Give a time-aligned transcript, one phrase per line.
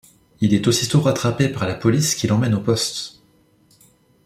[0.39, 3.21] Il est aussitôt rattrapé par la police qui l'emmène au poste.